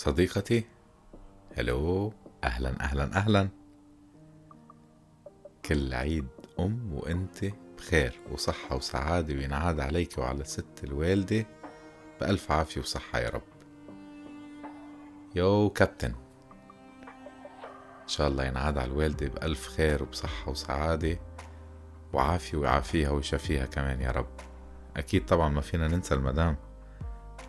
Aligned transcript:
صديقتي. 0.00 0.64
هلو 1.56 2.12
أهلا 2.44 2.80
أهلا 2.80 3.04
أهلا. 3.16 3.48
كل 5.64 5.94
عيد 5.94 6.28
أم 6.60 6.92
وأنت 6.92 7.44
بخير 7.78 8.20
وصحة 8.30 8.76
وسعادة 8.76 9.34
وينعاد 9.34 9.80
عليك 9.80 10.18
وعلى 10.18 10.40
الست 10.40 10.84
الوالدة 10.84 11.46
بألف 12.20 12.52
عافية 12.52 12.80
وصحة 12.80 13.18
يا 13.18 13.28
رب. 13.28 13.42
يو 15.34 15.70
كابتن 15.70 16.14
إن 18.02 18.08
شاء 18.08 18.28
الله 18.28 18.44
ينعاد 18.44 18.78
على 18.78 18.90
الوالدة 18.90 19.28
بألف 19.28 19.68
خير 19.68 20.02
وبصحة 20.02 20.50
وسعادة 20.50 21.18
وعافية 22.12 22.58
ويعافيها 22.58 23.10
ويشافيها 23.10 23.66
كمان 23.66 24.00
يا 24.00 24.10
رب. 24.10 24.40
أكيد 24.96 25.26
طبعا 25.26 25.48
ما 25.48 25.60
فينا 25.60 25.88
ننسى 25.88 26.14
المدام 26.14 26.56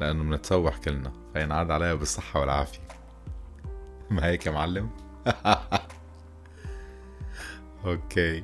لأنه 0.02 0.24
منتسوح 0.24 0.78
كلنا. 0.78 1.21
فينعاد 1.34 1.72
عليها 1.72 1.94
بالصحة 1.94 2.40
والعافية. 2.40 2.88
ما 4.12 4.26
هيك 4.26 4.46
يا 4.46 4.52
معلم. 4.52 4.90
okay. 7.86 8.44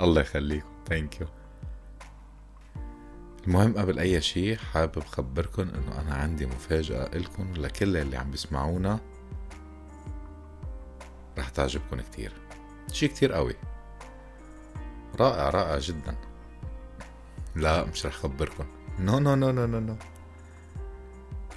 الله 0.00 0.20
يخليكم. 0.20 0.68
thank 0.88 1.20
you 1.20 1.26
المهم 3.46 3.78
قبل 3.78 3.98
أي 3.98 4.20
شيء 4.20 4.56
حابب 4.56 5.04
خبركم 5.04 5.62
إنه 5.62 6.00
أنا 6.00 6.14
عندي 6.14 6.46
مفاجأة 6.46 7.18
لكم 7.18 7.52
لكل 7.54 7.96
اللي 7.96 8.16
عم 8.16 8.30
بيسمعونا. 8.30 9.00
رح 11.38 11.48
تعجبكم 11.48 12.00
كتير. 12.00 12.32
شي 12.92 13.08
كتير 13.08 13.32
قوي. 13.32 13.54
رائع 15.20 15.50
رائع 15.50 15.78
جدا. 15.78 16.16
لا 17.56 17.84
مش 17.84 18.06
رح 18.06 18.12
خبركم 18.12 18.64
no 18.98 19.18
no 19.18 19.34
no 19.34 19.50
no 19.50 19.66
no 19.66 19.80
no 19.80 19.96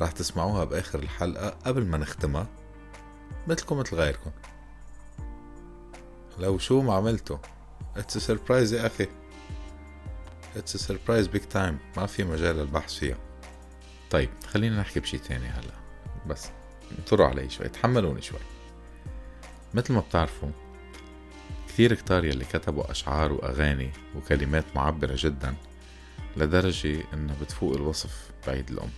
رح 0.02 0.12
تسمعوها 0.12 0.64
بآخر 0.64 1.00
الحلقة 1.00 1.50
قبل 1.50 1.86
ما 1.86 1.98
نختمها 1.98 2.48
مثلكم 3.48 3.78
مثل 3.78 3.96
غيركم. 3.96 4.32
لو 6.40 6.58
شو 6.58 6.82
ما 6.82 6.94
عملتوا 6.94 7.38
it's 7.98 8.18
surprise 8.18 8.74
يا 8.74 8.88
أخي. 8.88 9.08
it's 10.56 10.78
surprise 10.78 11.28
big 11.28 11.42
time 11.42 11.80
ما 11.98 12.06
في 12.06 12.24
مجال 12.24 12.56
للبحث 12.56 12.94
فيها. 12.94 13.18
طيب 14.10 14.30
خلينا 14.48 14.80
نحكي 14.80 15.00
بشي 15.00 15.18
تاني 15.18 15.48
هلا. 15.48 15.74
بس 16.28 16.48
انطروا 17.00 17.28
علي 17.28 17.50
شوي 17.50 17.70
تحملوني 17.70 18.22
شوي. 18.22 18.40
مثل 19.74 19.94
ما 19.94 20.00
بتعرفوا 20.00 20.50
كثير 21.68 21.94
كتار 21.94 22.26
يلي 22.26 22.46
كتبوا 22.46 22.92
أشعار 22.92 23.34
وأغاني 23.34 23.92
وكلمات 24.16 24.66
معبرة 24.76 25.16
جدا 25.18 25.56
لدرجة 26.38 27.04
إنها 27.14 27.36
بتفوق 27.42 27.74
الوصف 27.74 28.32
بعيد 28.48 28.70
الأم. 28.70 28.90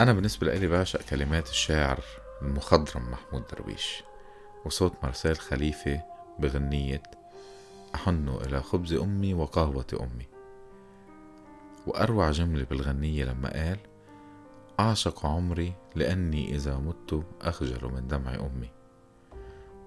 أنا 0.00 0.12
بالنسبة 0.12 0.54
لي 0.54 0.66
بعشق 0.66 1.02
كلمات 1.02 1.48
الشاعر 1.48 2.00
المخضرم 2.42 3.10
محمود 3.10 3.42
درويش 3.46 4.02
وصوت 4.64 4.92
مارسيل 5.02 5.36
خليفة 5.36 6.02
بغنية 6.38 7.02
أحن 7.94 8.28
إلى 8.28 8.62
خبز 8.62 8.92
أمي 8.92 9.34
وقهوة 9.34 9.86
أمي. 10.00 10.26
وأروع 11.86 12.30
جملة 12.30 12.64
بالغنية 12.64 13.24
لما 13.24 13.52
قال 13.52 13.78
أعشق 14.80 15.26
عمري 15.26 15.72
لأني 15.94 16.54
إذا 16.54 16.76
مت 16.76 17.24
أخجل 17.40 17.92
من 17.92 18.08
دمع 18.08 18.34
أمي. 18.34 18.70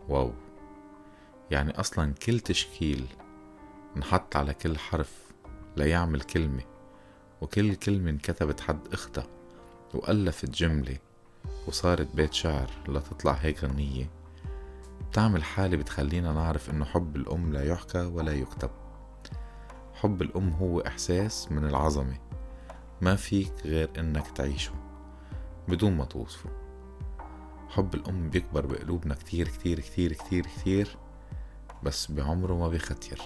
واو! 0.10 0.34
يعني 1.52 1.80
أصلا 1.80 2.14
كل 2.14 2.40
تشكيل 2.40 3.06
نحط 3.96 4.36
على 4.36 4.54
كل 4.54 4.78
حرف 4.78 5.32
ليعمل 5.78 6.22
كلمة 6.22 6.64
وكل 7.42 7.76
كلمة 7.76 8.10
انكتبت 8.10 8.60
حد 8.60 8.88
أختها. 8.94 9.41
وألفت 9.94 10.50
جملة 10.50 10.98
وصارت 11.68 12.16
بيت 12.16 12.34
شعر 12.34 12.70
لتطلع 12.88 13.32
هيك 13.32 13.64
غنية. 13.64 14.10
بتعمل 15.10 15.44
حالة 15.44 15.78
بتخلينا 15.78 16.34
نعرف 16.34 16.70
إنه 16.70 16.86
حب 16.86 17.16
الأم 17.16 17.54
لا 17.54 17.64
يحكى 17.64 18.02
ولا 18.02 18.32
يكتب. 18.32 18.70
حب 19.94 20.22
الأم 20.22 20.50
هو 20.50 20.80
إحساس 20.80 21.52
من 21.52 21.66
العظمة. 21.66 22.18
ما 23.02 23.16
فيك 23.16 23.54
غير 23.66 23.90
إنك 23.98 24.28
تعيشه 24.28 24.74
بدون 25.68 25.98
ما 25.98 26.06
توصفه. 26.06 26.50
حب 27.70 27.96
الأم 27.96 28.30
بيكبر 28.30 28.66
بقلوبنا 28.66 29.16
كتير 29.16 29.48
كتير 29.48 29.80
كتير 29.80 30.14
كتير 30.14 30.46
كتير 30.46 30.98
بس 31.84 32.12
بعمره 32.12 32.54
ما 32.54 32.68
بيختير. 32.68 33.22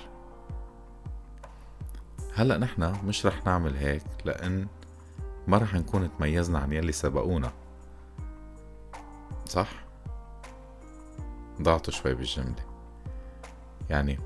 هلأ 2.33 2.57
نحنا 2.57 3.01
مش 3.03 3.25
رح 3.25 3.45
نعمل 3.45 3.77
هيك 3.77 4.03
لأن 4.25 4.67
ما 5.47 5.57
رح 5.57 5.73
نكون 5.73 6.09
تميزنا 6.17 6.59
عن 6.59 6.73
يلي 6.73 6.91
سبقونا. 6.91 7.51
صح؟ 9.45 9.69
ضعتوا 11.61 11.93
شوي 11.93 12.13
بالجملة. 12.13 12.65
يعني 13.89 14.19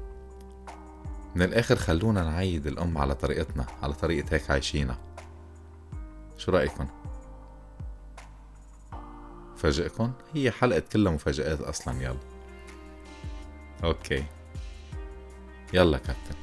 من 1.36 1.42
الآخر 1.42 1.76
خلونا 1.76 2.24
نعيد 2.24 2.68
الأم 2.68 2.98
على 2.98 3.16
طريقتنا 3.16 3.66
على 3.82 3.94
طريقة 3.94 4.36
هيك 4.36 4.52
عايشينا. 4.52 4.98
شو 6.38 6.52
رأيكم؟ 6.52 6.88
فاجئكم؟ 9.58 10.12
هي 10.34 10.52
حلقة 10.52 10.84
كلها 10.94 11.12
مفاجآت 11.14 11.62
أصلا 11.62 12.02
يلا. 12.04 12.20
أوكي. 13.84 14.24
يلا 15.74 15.98
كابتن. 15.98 16.36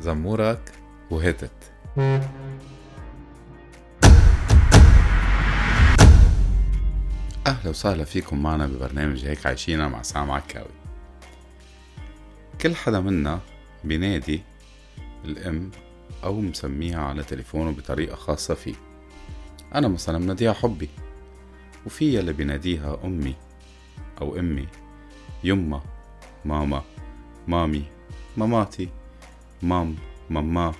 زمورك 0.00 0.72
وهتت. 1.10 1.72
أهلا 7.46 7.70
وسهلا 7.70 8.04
فيكم 8.04 8.42
معنا 8.42 8.66
ببرنامج 8.66 9.24
هيك 9.24 9.46
عايشينا 9.46 9.88
مع 9.88 10.02
سام 10.02 10.30
عكاوي. 10.30 10.70
كل 12.60 12.74
حدا 12.74 13.00
منا 13.00 13.40
بينادي 13.84 14.42
الأم 15.24 15.70
أو 16.24 16.40
مسميها 16.40 17.00
على 17.00 17.22
تليفونه 17.22 17.70
بطريقة 17.70 18.16
خاصة 18.16 18.54
فيه. 18.54 18.74
أنا 19.74 19.88
مثلا 19.88 20.18
بناديها 20.18 20.52
حبي 20.52 20.88
وفي 21.86 22.14
يلي 22.14 22.32
بيناديها 22.32 22.98
أمي 23.04 23.34
أو 24.20 24.38
أمي 24.38 24.68
يما 25.44 25.82
ماما 26.44 26.82
مامي 27.48 27.84
ماماتي 28.36 28.88
مام 29.62 29.96
ماما 30.30 30.74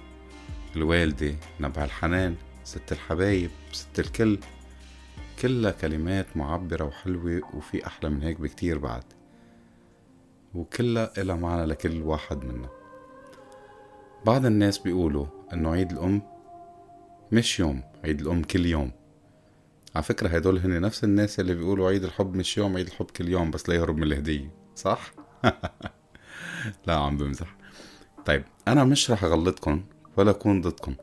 الوالدة 0.77 1.35
نبع 1.61 1.85
الحنان 1.85 2.37
ست 2.65 2.93
الحبايب 2.93 3.51
ست 3.73 4.01
الكل. 4.01 4.39
كلها 5.45 5.71
كلمات 5.71 6.37
معبرة 6.37 6.85
وحلوة 6.85 7.41
وفي 7.55 7.87
أحلى 7.87 8.11
من 8.11 8.23
هيك 8.23 8.41
بكتير 8.41 8.79
بعد. 8.79 9.05
وكلها 10.55 11.13
إلها 11.19 11.37
معنى 11.37 11.67
لكل 11.67 12.03
واحد 12.03 12.45
منا. 12.45 12.69
بعض 14.27 14.47
الناس 14.47 14.79
بيقولوا 14.79 15.27
إنه 15.53 15.73
عيد 15.73 15.93
الأم 15.93 16.23
مش 17.33 17.61
يوم 17.61 17.83
عيد 18.05 18.21
الأم 18.21 18.43
كل 18.43 18.67
يوم. 18.67 18.91
على 19.95 20.05
فكرة 20.05 20.29
هدول 20.29 20.59
هن 20.59 20.81
نفس 20.81 21.05
الناس 21.05 21.41
اللي 21.41 21.55
بيقولوا 21.55 21.89
عيد 21.89 22.05
الحب 22.05 22.35
مش 22.37 22.59
يوم 22.59 22.77
عيد 22.77 22.87
الحب 22.87 23.07
كل 23.07 23.29
يوم 23.29 23.51
بس 23.51 23.69
لا 23.69 23.75
يهرب 23.75 23.97
من 23.97 24.03
الهدية 24.03 24.51
صح؟ 24.77 25.15
لا 26.87 26.95
عم 26.95 27.17
بمزح. 27.17 27.57
طيب 28.27 28.45
أنا 28.69 28.85
مش 28.85 29.11
رح 29.11 29.25
أغلطكم 29.25 29.85
ولا 30.17 30.31
أكون 30.31 30.61
ضدكم 30.61 30.95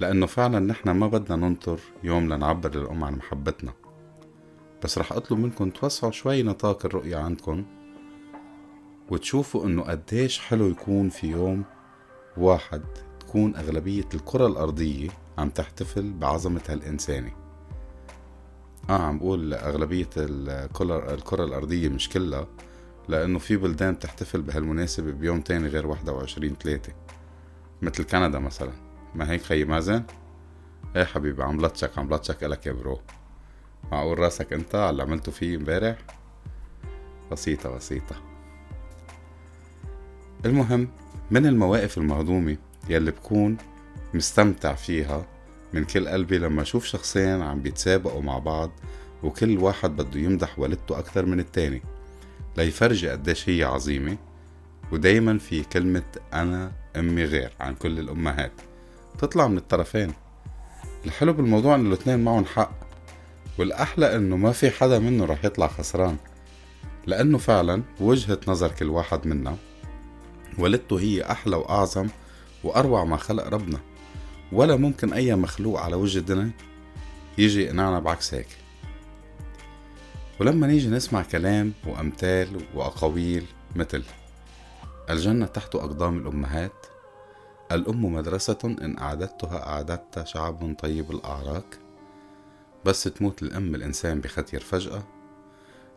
لأنه 0.00 0.26
فعلا 0.26 0.58
نحن 0.58 0.90
ما 0.90 1.06
بدنا 1.06 1.48
ننطر 1.48 1.80
يوم 2.02 2.32
لنعبر 2.32 2.76
للأم 2.76 3.04
عن 3.04 3.14
محبتنا. 3.14 3.72
بس 4.84 4.98
رح 4.98 5.12
أطلب 5.12 5.38
منكم 5.38 5.70
توسعوا 5.70 6.12
شوي 6.12 6.42
نطاق 6.42 6.86
الرؤية 6.86 7.16
عندكم 7.16 7.64
وتشوفوا 9.10 9.66
إنه 9.66 9.82
قديش 9.82 10.38
حلو 10.38 10.68
يكون 10.68 11.08
في 11.08 11.30
يوم 11.30 11.64
واحد 12.36 12.82
تكون 13.20 13.56
أغلبية 13.56 14.08
الكرة 14.14 14.46
الأرضية 14.46 15.08
عم 15.38 15.50
تحتفل 15.50 16.12
بعظمة 16.12 16.60
هالإنسانة 16.68 17.32
آه 18.90 19.02
عم 19.02 19.18
بقول 19.18 19.54
أغلبية 19.54 20.08
الكرة, 20.16 21.44
الأرضية 21.44 21.88
مش 21.88 22.08
كلها 22.08 22.46
لأنه 23.08 23.38
في 23.38 23.56
بلدان 23.56 23.94
بتحتفل 23.94 24.42
بهالمناسبة 24.42 25.12
بيوم 25.12 25.40
تاني 25.40 25.68
غير 25.68 25.86
واحدة 25.86 26.12
وعشرين 26.12 26.58
تلاتة 26.58 26.92
مثل 27.82 28.04
كندا 28.04 28.38
مثلا. 28.38 28.89
ما 29.14 29.30
هيك 29.30 29.42
خي 29.42 29.64
مازن؟ 29.64 30.02
إيه 30.96 31.04
حبيبي 31.04 31.42
عم 31.42 31.60
لطشك 31.60 31.98
عم 31.98 32.14
لطشك 32.14 32.44
إلك 32.44 32.66
يا 32.66 32.72
برو. 32.72 33.00
معقول 33.92 34.18
راسك 34.18 34.52
أنت 34.52 34.74
على 34.74 34.90
اللي 34.90 35.02
عملته 35.02 35.32
فيه 35.32 35.56
امبارح؟ 35.56 35.98
بسيطة 37.32 37.70
بسيطة. 37.76 38.16
المهم 40.44 40.88
من 41.30 41.46
المواقف 41.46 41.98
المهضومة 41.98 42.56
يلي 42.88 43.10
بكون 43.10 43.56
مستمتع 44.14 44.74
فيها 44.74 45.26
من 45.72 45.84
كل 45.84 46.08
قلبي 46.08 46.38
لما 46.38 46.62
أشوف 46.62 46.84
شخصين 46.84 47.42
عم 47.42 47.62
بيتسابقوا 47.62 48.22
مع 48.22 48.38
بعض 48.38 48.70
وكل 49.22 49.58
واحد 49.58 49.96
بده 49.96 50.20
يمدح 50.20 50.58
والدته 50.58 50.98
أكتر 50.98 51.26
من 51.26 51.40
التاني 51.40 51.82
ليفرجي 52.56 53.08
قديش 53.10 53.48
هي 53.48 53.64
عظيمة 53.64 54.16
ودايما 54.92 55.38
في 55.38 55.62
كلمة 55.62 56.02
أنا 56.32 56.72
أمي 56.96 57.24
غير 57.24 57.52
عن 57.60 57.74
كل 57.74 57.98
الأمهات. 57.98 58.52
تطلع 59.20 59.48
من 59.48 59.56
الطرفين. 59.56 60.12
الحلو 61.06 61.32
بالموضوع 61.32 61.74
انه 61.74 61.88
الاثنين 61.88 62.24
معهم 62.24 62.44
حق 62.44 62.72
والأحلى 63.58 64.16
إنه 64.16 64.36
ما 64.36 64.52
في 64.52 64.70
حدا 64.70 64.98
منه 64.98 65.24
رح 65.24 65.44
يطلع 65.44 65.66
خسران. 65.66 66.16
لأنه 67.06 67.38
فعلا 67.38 67.82
بوجهة 68.00 68.40
نظر 68.48 68.72
كل 68.72 68.88
واحد 68.88 69.26
منا 69.26 69.56
والدته 70.58 71.00
هي 71.00 71.22
أحلى 71.22 71.56
وأعظم 71.56 72.08
وأروع 72.64 73.04
ما 73.04 73.16
خلق 73.16 73.46
ربنا. 73.46 73.80
ولا 74.52 74.76
ممكن 74.76 75.12
أي 75.12 75.34
مخلوق 75.34 75.80
على 75.80 75.96
وجه 75.96 76.18
الدنيا 76.18 76.50
يجي 77.38 77.62
يقنعنا 77.62 77.98
بعكس 77.98 78.34
هيك. 78.34 78.48
ولما 80.40 80.66
نيجي 80.66 80.88
نسمع 80.88 81.22
كلام 81.22 81.72
وأمثال 81.86 82.48
وأقاويل 82.74 83.44
مثل 83.76 84.02
الجنة 85.10 85.46
تحت 85.46 85.74
أقدام 85.74 86.18
الأمهات 86.18 86.86
الأم 87.72 88.14
مدرسة 88.14 88.58
إن 88.64 88.98
أعددتها 88.98 89.68
أعددت 89.68 90.26
شعب 90.26 90.74
طيب 90.78 91.10
الأعراك 91.10 91.78
بس 92.84 93.02
تموت 93.04 93.42
الأم 93.42 93.74
الإنسان 93.74 94.20
بختير 94.20 94.60
فجأة. 94.60 95.02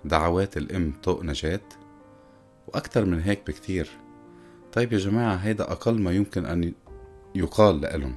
دعوات 0.05 0.57
الأم 0.57 0.93
طوق 1.03 1.23
نجاة 1.23 1.61
وأكتر 2.67 3.05
من 3.05 3.21
هيك 3.21 3.47
بكتير 3.47 3.89
طيب 4.73 4.93
يا 4.93 4.97
جماعة 4.97 5.35
هيدا 5.35 5.71
أقل 5.71 6.01
ما 6.01 6.11
يمكن 6.11 6.45
أن 6.45 6.73
يقال 7.35 7.81
لإلن 7.81 8.15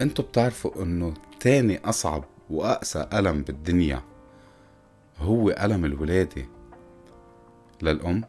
انتو 0.00 0.22
بتعرفوا 0.22 0.82
إنه 0.82 1.14
تاني 1.40 1.78
أصعب 1.84 2.24
وأقسى 2.50 3.08
ألم 3.12 3.42
بالدنيا 3.42 4.02
هو 5.18 5.50
ألم 5.50 5.84
الولادة 5.84 6.46
للأم؟ 7.82 8.24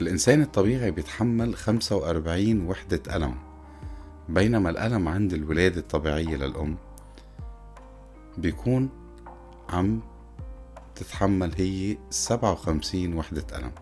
الإنسان 0.00 0.42
الطبيعي 0.42 0.90
بيتحمل 0.90 1.54
خمسة 1.54 1.96
وأربعين 1.96 2.66
وحدة 2.66 3.16
ألم 3.16 3.34
بينما 4.28 4.70
الألم 4.70 5.08
عند 5.08 5.32
الولادة 5.32 5.80
الطبيعية 5.80 6.36
للأم 6.36 6.76
بيكون 8.38 8.88
عم 9.68 10.00
تتحمل 10.94 11.52
هي 11.56 11.98
سبعة 12.10 12.52
وخمسين 12.52 13.14
وحدة 13.14 13.58
ألم. 13.58 13.72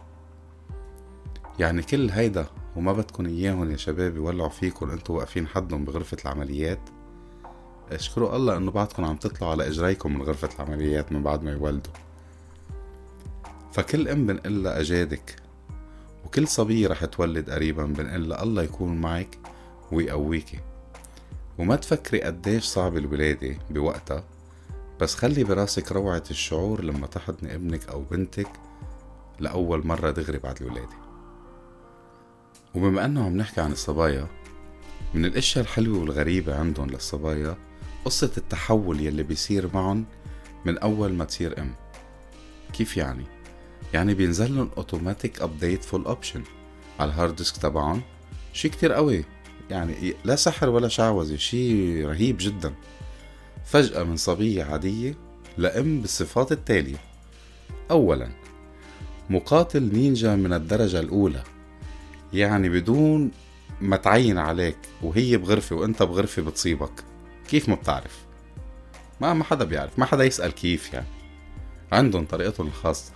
يعني 1.58 1.82
كل 1.82 2.10
هيدا 2.10 2.46
وما 2.76 2.92
بدكن 2.92 3.26
إياهم 3.26 3.70
يا 3.70 3.76
شباب 3.76 4.16
يولعوا 4.16 4.48
فيكن 4.48 4.90
أنتوا 4.90 5.18
واقفين 5.18 5.46
حدهم 5.46 5.84
بغرفة 5.84 6.16
العمليات 6.24 6.80
اشكروا 7.92 8.36
الله 8.36 8.56
إنه 8.56 8.70
بعدكم 8.70 9.04
عم 9.04 9.16
تطلعوا 9.16 9.52
على 9.52 9.68
إجريكم 9.68 10.14
من 10.14 10.22
غرفة 10.22 10.48
العمليات 10.58 11.12
من 11.12 11.22
بعد 11.22 11.42
ما 11.42 11.52
يولدوا. 11.52 11.92
فكل 13.72 14.08
أم 14.08 14.26
بنقلها 14.26 14.80
أجادك 14.80 15.45
وكل 16.26 16.49
صبية 16.49 16.88
رح 16.88 17.05
تولد 17.05 17.50
قريبا 17.50 17.84
بنقلها 17.84 18.43
الله 18.43 18.62
يكون 18.62 19.00
معك 19.00 19.38
ويقويكي 19.93 20.58
وما 21.58 21.76
تفكري 21.76 22.23
قديش 22.23 22.64
صعب 22.64 22.96
الولادة 22.96 23.56
بوقتها 23.70 24.25
بس 25.00 25.14
خلي 25.14 25.44
براسك 25.44 25.93
روعة 25.93 26.23
الشعور 26.31 26.84
لما 26.84 27.06
تحضني 27.06 27.55
ابنك 27.55 27.88
أو 27.88 28.02
بنتك 28.02 28.49
لأول 29.40 29.87
مرة 29.87 30.11
دغري 30.11 30.38
بعد 30.38 30.62
الولادة. 30.62 30.96
وبما 32.75 33.05
أنه 33.05 33.25
عم 33.25 33.37
نحكي 33.37 33.61
عن 33.61 33.73
الصبايا 33.73 34.26
من 35.14 35.25
الأشياء 35.25 35.64
الحلوة 35.64 35.99
والغريبة 35.99 36.58
عندهم 36.58 36.90
للصبايا 36.90 37.56
قصة 38.05 38.31
التحول 38.37 39.00
يلي 39.00 39.23
بيصير 39.23 39.70
معهم 39.75 40.05
من 40.64 40.78
أول 40.78 41.12
ما 41.12 41.25
تصير 41.25 41.61
أم. 41.61 41.75
كيف 42.73 42.96
يعني؟ 42.96 43.35
يعني 43.94 44.14
بينزل 44.14 44.56
لهم 44.56 44.70
automatic 44.76 45.42
update 45.42 45.84
full 45.84 46.04
option 46.04 46.42
على 47.00 47.10
ال 47.10 47.16
hard 47.16 47.36
disk 47.36 47.56
تبعهم 47.56 48.02
شي 48.52 48.68
كتير 48.68 48.92
قوي. 48.92 49.24
يعني 49.70 50.14
لا 50.24 50.36
سحر 50.36 50.68
ولا 50.68 50.88
شعوذة 50.88 51.36
شي 51.36 52.04
رهيب 52.04 52.36
جدا. 52.40 52.74
فجأة 53.64 54.02
من 54.02 54.16
صبية 54.16 54.64
عادية 54.64 55.14
لأم 55.58 56.00
بالصفات 56.00 56.52
التالية. 56.52 56.98
أولا 57.90 58.28
مقاتل 59.30 59.82
نينجا 59.82 60.36
من 60.36 60.52
الدرجة 60.52 61.00
الأولى. 61.00 61.42
يعني 62.32 62.68
بدون 62.68 63.30
ما 63.80 63.96
تعين 63.96 64.38
عليك 64.38 64.78
وهي 65.02 65.36
بغرفة 65.36 65.76
وأنت 65.76 66.02
بغرفة 66.02 66.42
بتصيبك. 66.42 67.04
كيف 67.48 67.68
ما 67.68 67.74
بتعرف؟ 67.74 68.24
ما 69.20 69.34
ما 69.34 69.44
حدا 69.44 69.64
بيعرف 69.64 69.98
ما 69.98 70.04
حدا 70.04 70.24
يسأل 70.24 70.50
كيف 70.50 70.92
يعني. 70.92 71.06
عندهم 71.92 72.24
طريقتهم 72.24 72.66
الخاصة. 72.66 73.12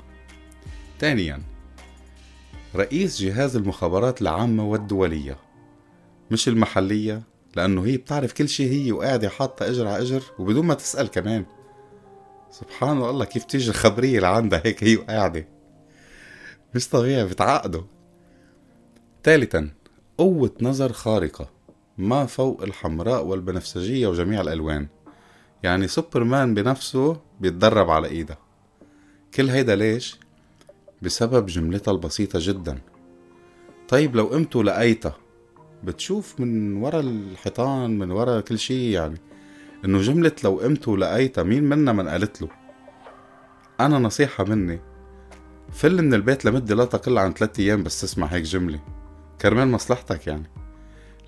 ثانيا 1.00 1.43
رئيس 2.76 3.23
جهاز 3.23 3.56
المخابرات 3.56 4.23
العامة 4.23 4.64
والدولية. 4.64 5.37
مش 6.31 6.49
المحلية 6.49 7.23
لأنه 7.56 7.87
هي 7.87 7.97
بتعرف 7.97 8.32
كل 8.32 8.49
شي 8.49 8.70
هي 8.70 8.93
وقاعدة 8.93 9.29
حاطة 9.29 9.69
إجر 9.69 9.87
على 9.87 10.02
إجر 10.02 10.23
وبدون 10.38 10.67
ما 10.67 10.75
تسأل 10.75 11.08
كمان. 11.08 11.44
سبحان 12.50 13.02
الله 13.02 13.25
كيف 13.25 13.44
تيجي 13.44 13.70
الخبرية 13.70 14.20
لعندها 14.20 14.62
هيك 14.64 14.85
هي 14.85 14.97
وقاعدة. 14.97 15.49
مش 16.75 16.88
طبيعي 16.88 17.25
بتعقدوا. 17.25 17.82
ثالثا 19.25 19.70
قوة 20.19 20.55
نظر 20.61 20.93
خارقة 20.93 21.50
ما 21.99 22.26
فوق 22.26 22.62
الحمراء 22.62 23.25
والبنفسجية 23.25 24.06
وجميع 24.06 24.41
الألوان. 24.41 24.88
يعني 25.62 25.88
سوبرمان 25.88 26.55
بنفسه 26.55 27.20
بيتدرب 27.41 27.91
على 27.91 28.08
إيدها. 28.08 28.38
كل 29.35 29.50
هيدا 29.50 29.76
ليش؟ 29.76 30.19
بسبب 31.02 31.47
جملتها 31.47 31.93
البسيطة 31.93 32.38
جدا. 32.43 32.79
طيب 33.88 34.17
لو 34.17 34.25
قمت 34.25 34.56
لقيتها 34.56 35.17
بتشوف 35.85 36.41
من 36.41 36.76
ورا 36.76 37.00
الحيطان 37.00 37.99
من 37.99 38.11
ورا 38.11 38.41
كل 38.41 38.58
شي 38.58 38.93
يعني 38.93 39.20
إنه 39.85 40.00
جملة 40.00 40.32
لو 40.44 40.58
قمت 40.58 40.88
ولقيتها 40.88 41.44
مين 41.44 41.64
منا 41.64 41.93
من 41.93 42.08
قالت 42.08 42.43
له؟ 42.43 42.49
أنا 43.81 43.99
نصيحة 43.99 44.44
مني 44.44 44.81
فل 45.73 46.02
من 46.02 46.14
البيت 46.14 46.44
لمدة 46.44 46.75
لا 46.75 46.85
تقل 46.85 47.19
عن 47.19 47.32
ثلاثة 47.32 47.62
أيام 47.62 47.82
بس 47.82 48.00
تسمع 48.00 48.26
هيك 48.26 48.43
جملة. 48.43 48.81
كرمال 49.41 49.69
مصلحتك 49.69 50.26
يعني. 50.26 50.50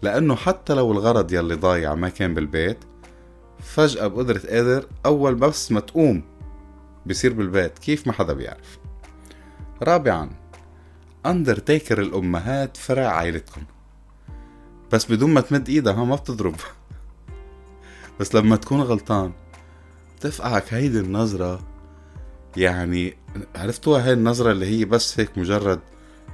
لأنه 0.03 0.35
حتى 0.35 0.75
لو 0.75 0.93
الغرض 0.93 1.33
يلي 1.33 1.55
ضايع 1.55 1.95
ما 1.95 2.09
كان 2.09 2.35
بالبيت 2.35 2.79
فجأة 3.61 4.07
بقدرة 4.07 4.41
قادر 4.49 4.87
أول 5.07 5.35
بس 5.35 5.73
ما 5.73 5.81
تقوم 5.81 6.23
بصير 7.07 7.33
بالبيت. 7.33 7.79
كيف 7.79 8.07
ما 8.07 8.13
حدا 8.13 8.33
بيعرف. 8.33 8.82
رابعا 9.83 10.31
أندرتيكر 11.27 12.01
الأمهات 12.01 12.77
فرع 12.77 13.07
عائلتكم. 13.07 13.63
بس 14.93 15.13
بدون 15.13 15.31
ما 15.31 15.41
تمد 15.41 15.69
إيدها 15.69 15.93
ها 15.93 16.05
ما 16.05 16.17
بتضرب. 16.17 16.57
بس 18.21 18.35
لما 18.35 18.57
تكون 18.57 18.81
غلطان 18.81 19.33
تفقعك 20.21 20.75
هيدي 20.75 21.01
النظرة. 21.01 21.61
يعني 22.57 23.17
عرفتوها 23.57 24.07
هاي 24.07 24.13
النظرة 24.13 24.53
اللي 24.53 24.67
هي 24.67 24.85
بس 24.85 25.21
هيك 25.21 25.39
مجرد 25.39 25.81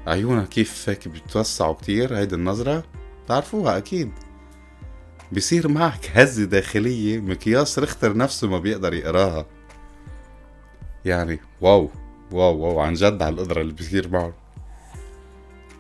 عيونها 0.07 0.45
كيف 0.45 0.88
هيك 0.88 1.09
بتوسعوا 1.09 1.75
كتير 1.75 2.17
هيدي 2.17 2.35
النظرة؟ 2.35 2.85
بتعرفوها؟ 3.25 3.76
أكيد. 3.76 4.12
بصير 5.33 5.69
معك 5.69 6.11
هزة 6.14 6.45
داخلية 6.45 7.21
مقياس 7.21 7.78
رختر 7.78 8.17
نفسه 8.17 8.49
ما 8.49 8.59
بيقدر 8.59 8.95
يقراها. 8.95 9.47
يعني 11.05 11.40
wow. 11.61 11.90
wow 12.33 12.57
wow 12.59 12.80
عن 12.80 12.94
جد 12.94 13.23
على 13.23 13.35
القدرة 13.35 13.61
اللي 13.61 13.73
بيصير 13.73 14.08
معه. 14.08 14.32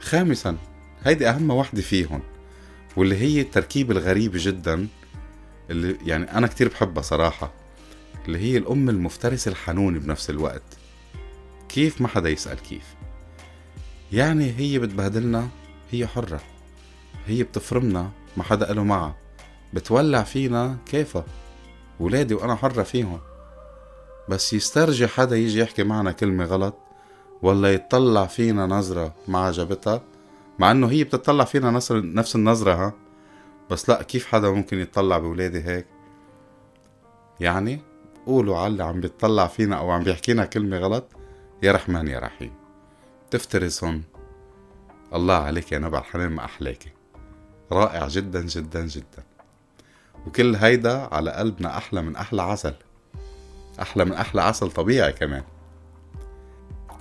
خامسا 0.00 0.56
هيدي 1.04 1.28
أهم 1.28 1.50
وحدة 1.50 1.82
فيهم 1.82 2.22
واللي 2.96 3.16
هي 3.16 3.40
التركيبة 3.40 3.92
الغريبة 3.92 4.38
جدا 4.42 4.88
اللي 5.70 5.96
يعني 6.06 6.32
أنا 6.32 6.46
كتير 6.46 6.68
بحبها 6.68 7.02
صراحة 7.02 7.52
اللي 8.26 8.38
هي 8.38 8.56
الأم 8.56 8.88
المفترسة 8.88 9.48
الحنونة 9.48 9.98
بنفس 9.98 10.30
الوقت. 10.30 10.62
كيف 11.68 12.00
ما 12.00 12.08
حدا 12.08 12.28
يسأل 12.28 12.58
كيف. 12.58 12.94
يعني 14.12 14.54
هي 14.58 14.78
بتبهدلنا 14.78 15.48
هي 15.90 16.06
حرة. 16.06 16.40
هي 17.26 17.42
بتفرمنا 17.42 18.10
ما 18.36 18.42
حدا 18.42 18.66
قاله 18.66 18.84
معها. 18.84 19.16
بتولع 19.74 20.22
فينا 20.22 20.78
كيفها. 20.86 21.24
ولادي 22.00 22.34
وأنا 22.34 22.54
حرة 22.54 22.82
فيهم 22.82 23.20
بس 24.28 24.52
يسترجي 24.52 25.08
حدا 25.08 25.36
يجي 25.36 25.60
يحكي 25.60 25.84
معنا 25.84 26.12
كلمة 26.12 26.44
غلط 26.44 26.74
ولا 27.42 27.74
يتطلع 27.74 28.26
فينا 28.26 28.66
نظرة 28.66 29.14
ما 29.28 29.38
عجبتها؟ 29.38 30.02
مع 30.58 30.70
إنه 30.70 30.86
هي 30.86 31.04
بتطلع 31.04 31.44
فينا 31.44 31.70
نفس 31.90 32.36
النظرة 32.36 32.72
ها؟ 32.72 32.92
بس 33.70 33.88
لا 33.88 34.02
كيف 34.02 34.26
حدا 34.26 34.50
ممكن 34.50 34.78
يتطلع 34.78 35.18
بولادي 35.18 35.60
هيك؟ 35.60 35.86
يعني 37.40 37.80
قولوا 38.26 38.58
على 38.58 38.66
اللي 38.66 38.84
عم 38.84 39.00
بيتطلع 39.00 39.46
فينا 39.46 39.76
أو 39.76 39.90
عم 39.90 40.02
بيحكينا 40.02 40.44
كلمة 40.44 40.78
غلط 40.78 41.04
يا 41.62 41.72
رحمن 41.72 42.08
يا 42.08 42.18
رحيم. 42.18 42.52
تفترسهم 43.30 44.02
الله 45.14 45.34
عليك 45.34 45.72
يا 45.72 45.78
نبع 45.78 45.98
الحنان 45.98 46.30
ما 46.30 46.44
أحلاكي 46.44 46.90
رائع 47.72 48.08
جدا 48.08 48.40
جدا 48.40 48.86
جدا. 48.86 49.22
وكل 50.26 50.56
هيدا 50.56 51.08
على 51.12 51.30
قلبنا 51.30 51.76
أحلى 51.76 52.02
من 52.02 52.16
أحلى 52.16 52.42
عسل. 52.42 52.74
أحلى 53.82 54.04
من 54.04 54.12
أحلى 54.12 54.42
عسل 54.42 54.70
طبيعي 54.70 55.12
كمان. 55.12 55.42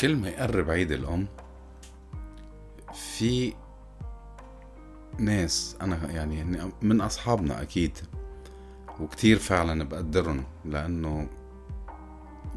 كل 0.02 0.16
ما 0.16 0.30
يقرب 0.30 0.70
عيد 0.70 0.92
الأم. 0.92 1.28
في 2.94 3.54
ناس 5.20 5.78
أنا 5.82 6.12
يعني 6.12 6.72
من 6.82 7.02
أصحابنا 7.02 7.62
أكيد 7.62 7.98
وكتير 9.00 9.38
فعلا 9.38 9.84
بقدرهم 9.84 10.44
لأنه 10.66 11.28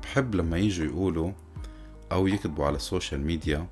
بحب 0.03 0.35
لما 0.35 0.59
يجوا 0.59 0.87
يقولوا 0.87 1.33
أو 2.13 2.27
يكتبوا 2.27 2.67
على 2.67 2.77
السوشيال 2.77 3.21
ميديا 3.21 3.67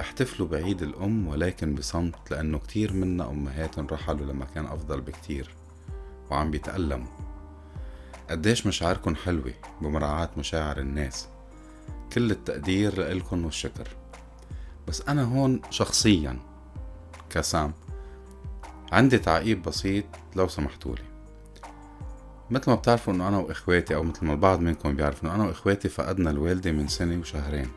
احتفلوا 0.00 0.48
بعيد 0.48 0.82
الأم 0.82 1.28
ولكن 1.28 1.74
بصمت 1.74 2.30
لأنه 2.30 2.58
كتير 2.58 2.92
منا 2.92 3.30
أمهات 3.30 3.78
رحلوا 3.78 4.32
لمكان 4.32 4.66
أفضل 4.66 5.00
بكتير 5.00 5.54
وعم 6.30 6.50
بيتألموا. 6.50 7.31
قديش 8.32 8.66
مشاعركن 8.66 9.16
حلوة 9.16 9.52
بمراعاة 9.80 10.30
مشاعر 10.36 10.78
الناس؟ 10.78 11.28
كل 12.12 12.30
التقدير 12.30 12.98
لإلكن 12.98 13.44
والشكر. 13.44 13.88
بس 14.88 15.02
أنا 15.08 15.22
هون 15.22 15.60
شخصيا 15.70 16.38
كسام 17.30 17.72
عندي 18.92 19.18
تعقيب 19.18 19.62
بسيط 19.62 20.04
لو 20.36 20.48
سمحتولي. 20.48 21.02
مثل 22.50 22.70
ما 22.70 22.76
بتعرفوا 22.76 23.12
إنه 23.12 23.28
أنا 23.28 23.38
وإخواتي 23.38 23.94
أو 23.94 24.02
مثل 24.02 24.26
ما 24.26 24.32
البعض 24.32 24.60
منكم 24.60 24.96
بيعرف 24.96 25.24
إنه 25.24 25.34
أنا 25.34 25.44
وإخواتي 25.44 25.88
فقدنا 25.88 26.30
الوالدة 26.30 26.72
من 26.72 26.88
سنة 26.88 27.20
وشهرين. 27.20 27.68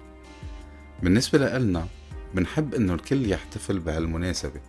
بالنسبة 1.04 1.40
لإلنا 1.40 1.88
بنحب 2.34 2.74
إنه 2.74 2.94
الكل 2.94 3.32
يحتفل 3.32 3.80
بهالمناسبة 3.80 4.62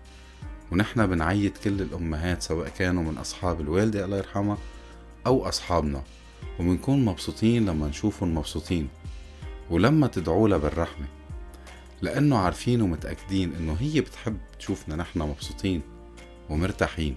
ونحن 0.73 1.07
بنعيد 1.07 1.57
كل 1.57 1.81
الأمهات 1.83 2.43
سواء 2.43 2.69
كانوا 2.69 3.03
من 3.03 3.19
أصحاب 3.19 3.61
الوالدة 3.61 4.05
الله 4.05 4.17
يرحمها 4.17 4.59
أو 5.27 5.49
أصحابنا 5.49 6.03
وبنكون 6.61 7.05
مبسوطين 7.05 7.67
لما 7.67 7.89
نشوفهم 7.89 8.35
مبسوطين 8.35 8.89
ولما 9.71 10.07
تدعوا 10.07 10.49
لها 10.49 10.59
بالرحمة 10.59 11.07
لأنه 12.03 12.39
عارفين 12.39 12.83
ومتأكدين 12.83 13.55
إنه 13.55 13.77
هي 13.81 14.01
بتحب 14.01 14.37
تشوفنا 14.59 14.97
نحن 14.97 15.19
مبسوطين 15.19 15.83
ومرتاحين. 16.51 17.17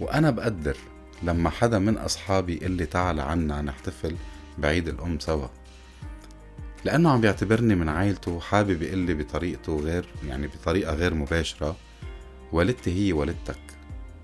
وأنا 0.00 0.30
بقدر 0.30 0.76
لما 1.22 1.50
حدا 1.50 1.78
من 1.78 1.98
أصحابي 1.98 2.54
يقول 2.56 2.70
لي 2.70 2.86
تعال 2.86 3.20
عنا 3.20 3.62
نحتفل 3.62 4.16
بعيد 4.58 4.88
الأم 4.88 5.18
سوا. 5.18 5.46
لأنه 6.84 7.10
عم 7.10 7.20
بيعتبرني 7.20 7.74
من 7.74 7.88
عائلته 7.88 8.32
وحابب 8.32 8.82
يقول 8.82 8.98
لي 8.98 9.14
بطريقته 9.14 9.80
غير 9.80 10.06
يعني 10.26 10.46
بطريقة 10.46 10.94
غير 10.94 11.14
مباشرة 11.14 11.76
والدتي 12.52 13.06
هي 13.06 13.12
والدتك. 13.12 13.75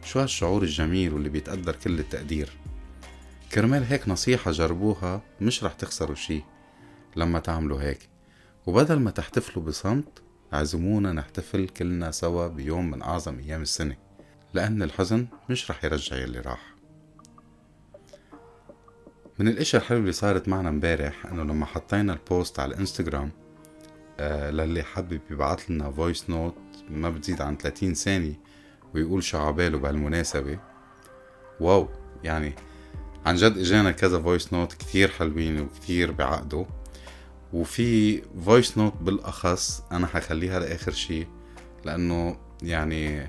شو 0.04 0.20
هالشعور 0.20 0.62
الجميل 0.62 1.12
واللي 1.14 1.28
بيتقدر 1.28 1.76
كل 1.76 1.98
التقدير؟ 1.98 2.50
كرمال 3.52 3.84
هيك 3.84 4.08
نصيحة 4.08 4.50
جربوها 4.50 5.22
مش 5.40 5.64
رح 5.64 5.72
تخسروا 5.72 6.14
شي 6.14 6.42
لما 7.16 7.38
تعملوا 7.38 7.82
هيك. 7.82 8.08
وبدل 8.66 8.98
ما 8.98 9.10
تحتفلوا 9.10 9.64
بصمت 9.64 10.22
عزمونا 10.52 11.12
نحتفل 11.12 11.68
كلنا 11.68 12.10
سوا 12.10 12.46
بيوم 12.46 12.90
من 12.90 13.02
أعظم 13.02 13.38
أيام 13.38 13.62
السنة 13.62 13.96
لأن 14.54 14.82
الحزن 14.82 15.26
مش 15.50 15.70
رح 15.70 15.84
يرجع 15.84 16.16
يلي 16.16 16.40
راح. 16.40 16.74
من 19.38 19.48
الاشياء 19.48 19.82
الحلوة 19.82 20.00
اللي 20.00 20.12
صارت 20.12 20.48
معنا 20.48 20.68
امبارح 20.68 21.26
إنه 21.26 21.42
لما 21.42 21.66
حطينا 21.66 22.12
البوست 22.12 22.60
على 22.60 22.74
الإنستغرام 22.74 23.30
آه 24.20 24.50
للي 24.50 24.82
حابب 24.82 25.20
يبعث 25.30 25.70
لنا 25.70 25.90
voice 25.90 26.30
note 26.30 26.54
ما 26.90 27.10
بتزيد 27.10 27.42
عن 27.42 27.56
30 27.56 27.94
ثانية 27.94 28.40
ويقول 28.94 29.22
شو 29.22 29.38
عباله 29.38 29.78
بهالمناسبة. 29.78 30.58
wow 31.60 31.88
يعني 32.24 32.54
عن 33.26 33.34
جد 33.34 33.58
إجانا 33.58 33.90
كذا 33.90 34.22
voice 34.22 34.52
note 34.52 34.72
كتير 34.72 35.08
حلوين 35.08 35.60
وكتير 35.60 36.12
بعقدوا. 36.12 36.66
وفي 37.52 38.22
voice 38.44 38.78
note 38.78 38.94
بالأخص 39.00 39.82
أنا 39.92 40.06
حخليها 40.06 40.60
لآخر 40.60 40.92
شي 40.92 41.26
لأنه 41.84 42.36
يعني 42.62 43.26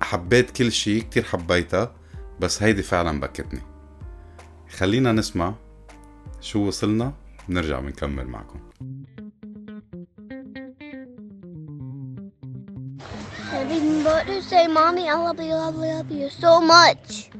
حبيت 0.00 0.50
كل 0.50 0.72
شي 0.72 1.00
كتير 1.00 1.24
حبيتها 1.24 1.94
بس 2.40 2.62
هيدي 2.62 2.82
فعلا 2.82 3.20
بكتني. 3.20 3.60
خلينا 4.76 5.12
نسمع 5.12 5.54
شو 6.40 6.58
وصلنا 6.58 7.12
بنرجع 7.48 7.80
بنكمل 7.80 8.26
معكم. 8.26 8.60
But 14.14 14.28
to 14.28 14.40
say, 14.42 14.68
Mommy, 14.68 15.08
I 15.08 15.14
love 15.14 15.40
you, 15.40 15.54
love 15.54 15.74
you, 15.74 15.80
love 15.80 16.08
you 16.08 16.30
so 16.30 16.60
much. 16.60 17.30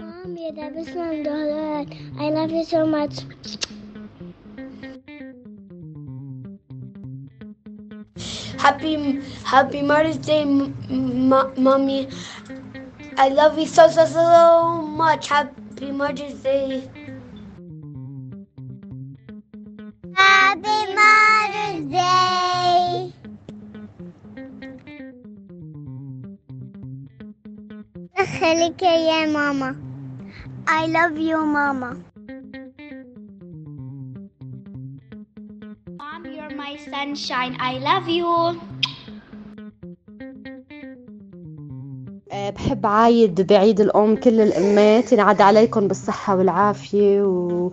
Mommy, 0.00 0.50
that 0.50 0.74
my 0.74 1.22
daughter. 1.22 1.86
I 2.18 2.30
love 2.30 2.50
you 2.50 2.64
so 2.64 2.84
much. 2.84 3.20
Happy 8.58 9.20
Happy 9.44 9.82
Mother's 9.82 10.16
Day, 10.16 10.44
Mommy. 10.44 12.08
I 13.16 13.28
love 13.28 13.56
you 13.56 13.66
so, 13.66 13.88
so, 13.88 14.04
so 14.04 14.82
much. 14.82 15.28
Happy 15.28 15.92
Mother's 15.92 16.42
Day. 16.42 16.90
Okay, 28.80 29.26
Mama. 29.26 29.74
I 30.68 30.86
love 30.86 31.18
you, 31.18 31.44
Mama. 31.44 31.98
Mom, 35.98 36.24
you're 36.24 36.54
my 36.54 36.78
sunshine. 36.86 37.56
I 37.58 37.78
love 37.78 38.06
you. 38.06 38.77
بحب 42.58 42.86
عايد 42.86 43.46
بعيد 43.46 43.80
الأم 43.80 44.16
كل 44.16 44.40
الأمات 44.40 45.12
ينعاد 45.12 45.40
عليكم 45.40 45.88
بالصحة 45.88 46.36
والعافية 46.36 47.22
و... 47.22 47.70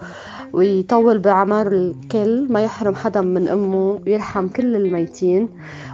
ويطول 0.54 1.20
بعمر 1.20 1.68
الكل 1.68 2.48
ما 2.50 2.64
يحرم 2.64 2.96
حدا 2.96 3.22
من 3.22 3.48
أمه 3.48 4.00
ويرحم 4.08 4.48
كل 4.48 4.76
الميتين. 4.76 5.50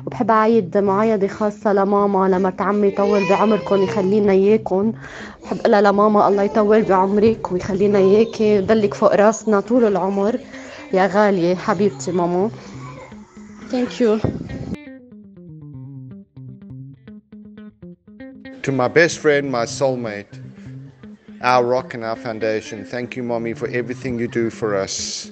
وبحب 0.08 0.32
عايد 0.32 0.78
معايدة 0.78 1.28
خاصة 1.28 1.74
لماما 1.74 2.28
لمرت 2.30 2.62
عمي 2.62 2.88
يطول 2.88 3.30
بعمركم 3.30 3.84
يخلينا 3.84 4.32
إياكم. 4.32 4.94
بحب 5.44 5.58
أقولها 5.60 5.82
لماما 5.82 6.28
الله 6.28 6.44
يطول 6.44 6.82
بعمرك 6.82 7.52
ويخلينا 7.52 7.98
إياكي. 7.98 8.56
ويضلك 8.56 8.94
فوق 8.94 9.16
راسنا 9.16 9.60
طول 9.60 9.86
العمر. 9.86 10.40
يا 10.94 11.08
غالية 11.08 11.56
حبيبتي 11.56 12.12
ماما. 12.12 12.50
ثانك 13.72 14.02
يو 14.02 14.18
To 18.63 18.73
my 18.73 18.89
best 18.89 19.19
friend, 19.19 19.51
my 19.51 19.65
soulmate, 19.65 20.41
our 21.41 21.65
rock 21.65 21.95
and 21.95 22.03
our 22.05 22.17
foundation, 22.17 22.85
thank 22.85 23.17
you, 23.17 23.23
Mommy, 23.23 23.55
for 23.55 23.69
everything 23.69 24.19
you 24.19 24.29
do 24.29 24.51
for 24.51 24.75
us. 24.75 25.31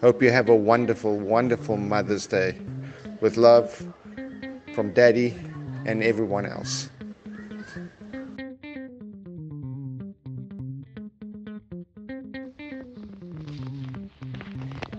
Hope 0.00 0.22
you 0.22 0.30
have 0.30 0.48
a 0.48 0.54
wonderful, 0.54 1.18
wonderful 1.18 1.76
Mother's 1.76 2.26
Day. 2.26 2.58
With 3.20 3.36
love 3.38 3.86
from 4.74 4.92
Daddy 4.92 5.34
and 5.86 6.02
everyone 6.02 6.44
else. 6.46 6.90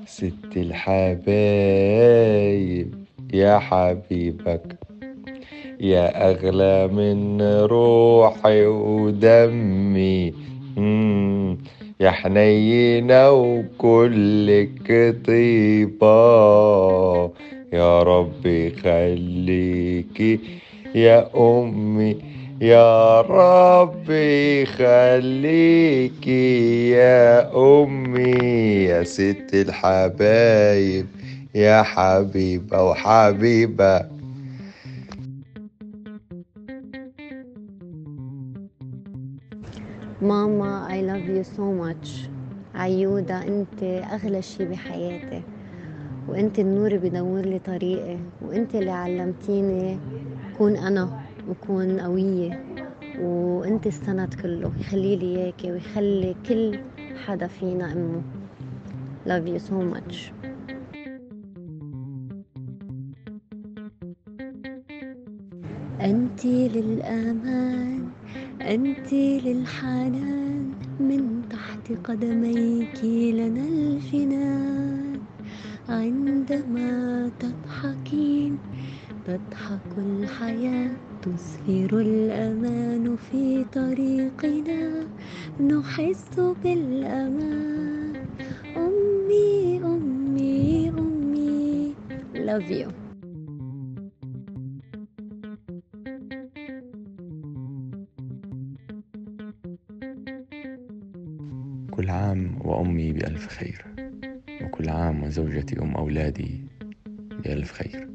ست 0.07 0.57
الحبايب 0.57 2.07
يا 3.33 3.59
حبيبك 3.59 4.70
يا 5.82 6.30
أغلى 6.30 6.88
من 6.88 7.42
روحي 7.42 8.66
ودمي. 8.66 10.34
يا 12.00 12.10
حنينة 12.10 13.30
وكلك 13.30 15.16
طيبة. 15.26 16.12
يا 17.72 18.02
ربي 18.02 18.70
خليكي 18.70 20.40
يا 20.94 21.28
أمي. 21.36 22.16
يا 22.60 23.20
ربي 23.20 24.66
خليكي 24.66 26.50
يا 26.90 27.50
أمي. 27.56 28.84
يا 28.84 29.02
ست 29.02 29.50
الحبايب 29.54 31.06
يا 31.54 31.82
حبيبة 31.82 32.82
وحبيبة. 32.82 34.12
ماما 40.22 40.88
I 40.88 41.02
love 41.02 41.28
you 41.28 41.56
so 41.56 41.62
much. 41.62 42.30
عيودة 42.74 43.42
أنت 43.42 43.82
أغلى 43.82 44.42
شي 44.42 44.64
بحياتي. 44.64 45.42
وأنت 46.28 46.58
النور 46.58 46.96
بينور 46.96 47.40
لي 47.40 47.58
طريقي. 47.58 48.18
وأنت 48.42 48.74
اللي 48.74 48.90
علمتيني 48.90 49.98
كون 50.58 50.76
أنا 50.76 51.20
وكون 51.48 52.00
قوية. 52.00 52.64
وأنت 53.20 53.86
السند 53.86 54.34
كله 54.34 54.72
يخلي 54.80 55.16
لي 55.16 55.36
اياكي 55.36 55.72
ويخلي 55.72 56.34
كل 56.48 56.78
حدا 57.26 57.46
فينا 57.46 57.92
أمه. 57.92 58.22
Love 59.26 59.46
you 59.46 59.58
so 59.58 59.78
much. 59.94 60.32
أنت 66.00 66.44
للأمان. 66.44 68.01
أنت 68.62 69.12
للحنان 69.12 70.75
من 71.00 71.42
تحت 71.50 71.92
قدميك 72.04 73.04
لنا 73.35 73.64
الجنان. 73.64 75.23
عندما 75.88 77.31
تضحكين 77.38 78.59
تضحك 79.25 79.99
الحياة 79.99 80.97
تزهر 81.23 82.00
الأمان 82.00 83.16
في 83.16 83.64
طريقنا. 83.64 85.09
نحس 85.61 86.40
بالأمان. 86.64 88.12
أمي 88.76 89.81
أمي 89.85 90.90
أمي 90.90 91.97
love 92.35 92.71
you. 92.71 93.01
كل 101.92 102.11
عام 102.11 102.58
وأمي 102.61 103.12
بألف 103.12 103.49
خير. 103.49 103.84
وكل 104.62 104.88
عام 104.88 105.22
وزوجتي 105.22 105.82
أم 105.82 105.94
أولادي 105.94 106.64
بألف 107.44 107.72
خير. 107.72 108.08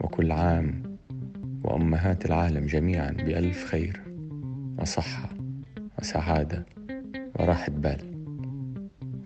وكل 0.00 0.32
عام 0.32 0.96
وأمهات 1.64 2.26
العالم 2.26 2.66
جميعا 2.66 3.10
بألف 3.10 3.64
خير. 3.64 4.00
وصحة 4.78 5.28
وسعادة 5.98 6.66
وراحة 7.34 7.70
بال. 7.70 8.00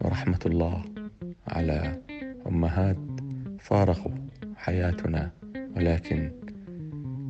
ورحمة 0.00 0.40
الله 0.46 0.84
على 1.48 2.02
أمهات 2.46 2.98
فارقوا 3.60 4.14
حياتنا 4.56 5.30
ولكن 5.76 6.32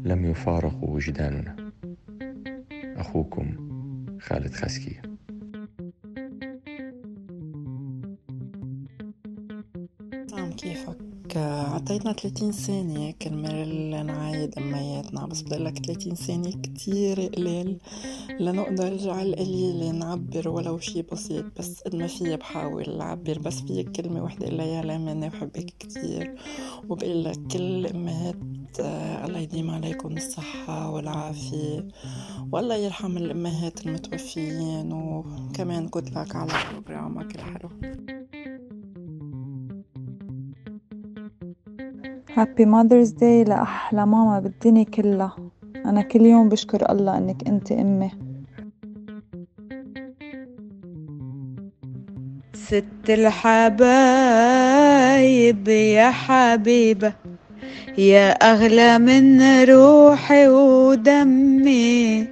لم 0.04 0.25
يفارقوا 0.25 0.88
وجداننا. 0.88 1.56
أخوكم 2.97 3.56
خالد 4.20 4.52
خسكي. 4.52 5.10
عطيتنا 11.80 12.12
30 12.12 12.52
ثانية 12.52 13.10
كرمال 13.10 14.06
نعايد 14.06 14.58
أمياتنا 14.58 15.26
بس 15.26 15.42
بدلك 15.42 15.87
30 15.87 16.14
ثانية 16.14 16.52
كتير 16.52 17.20
قليل. 17.20 17.78
لنقدر 18.40 19.10
على 19.10 19.28
القليل 19.28 19.94
نعبر 19.94 20.49
ولو 20.49 20.78
شي 20.78 21.02
بسيط 21.02 21.44
بس 21.58 21.80
قد 21.80 21.96
ما 21.96 22.06
في 22.06 22.37
بحاول 22.37 23.00
أعبر. 23.00 23.38
بس 23.38 23.60
في 23.60 23.82
كلمة 23.82 24.25
وحدة 24.25 24.49
إلا 24.49 24.64
يا 24.64 24.82
لامنة 24.82 25.26
وحبك 25.26 25.75
كتير. 25.78 26.34
وبقول 26.88 27.25
لك 27.25 27.38
كل 27.52 27.62
الأمهات 27.87 28.37
آه، 28.80 29.26
الله 29.26 29.38
يديم 29.38 29.70
عليكم 29.70 30.16
الصحة 30.16 30.90
والعافية. 30.90 31.88
والله 32.52 32.75
يرحم 32.75 33.16
الأمهات 33.16 33.87
المتوفيين. 33.87 34.92
وكمان 34.92 35.88
كتر 35.88 36.17
لك 36.17 36.37
على 36.37 36.52
program 36.73 37.27
ك 37.27 37.35
الحلو. 37.34 37.70
happy 42.40 42.64
Mother's 42.64 43.11
Day 43.11 43.44
لأحلى 43.44 44.06
ماما 44.06 44.40
بالدنيا 44.40 44.85
كلها. 44.85 45.37
أنا 45.87 46.02
كل 46.02 46.26
يوم 46.26 46.49
بشكر 46.49 46.92
الله 46.92 47.18
إنك 47.18 47.49
أنت 47.49 47.73
أمي. 47.73 48.11
ست 52.54 52.85
الحبايب 53.09 53.88
يا 55.68 56.11
حبيبة 56.11 57.12
يا 57.99 58.30
أغلى 58.30 58.99
من 58.99 59.42
روحي 59.64 60.48
ودمي 60.48 62.26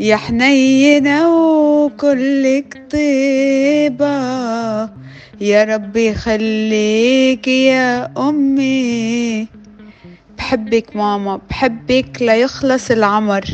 يا 0.00 0.16
حنينة 0.16 1.28
وكلك 1.84 2.86
طيبة. 2.90 4.16
يا 5.40 5.64
ربي 5.64 6.14
خليك 6.14 7.48
يا 7.48 8.12
أمي. 8.28 9.48
بحبك 10.38 10.96
ماما 10.96 11.40
بحبك 11.50 12.22
ليخلص 12.22 12.90
العمر. 12.90 13.44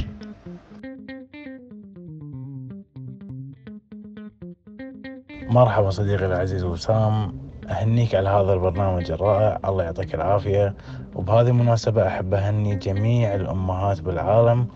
مرحبا 5.50 5.90
صديقي 5.90 6.26
العزيز 6.26 6.64
وسام. 6.64 7.34
أهنيك 7.70 8.14
على 8.14 8.28
هذا 8.28 8.52
البرنامج 8.52 9.10
الرائع. 9.10 9.58
الله 9.64 9.84
يعطيك 9.84 10.14
العافية. 10.14 10.74
وبهذه 11.14 11.48
المناسبة 11.48 12.06
أحب 12.06 12.34
أهني 12.34 12.74
جميع 12.74 13.34
الأمهات 13.34 14.00
بالعالم 14.00 14.66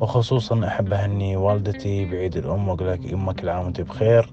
وخصوصا 0.00 0.66
أحب 0.66 0.92
أهني 0.92 1.36
والدتي 1.36 2.04
بعيد 2.04 2.36
الأم 2.36 2.68
وأقول 2.68 2.88
لك 2.88 3.12
أمك 3.12 3.44
العام 3.44 3.64
وأنت 3.64 3.80
بخير. 3.80 4.28